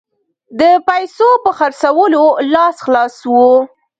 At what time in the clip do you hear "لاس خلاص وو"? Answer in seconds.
2.53-3.51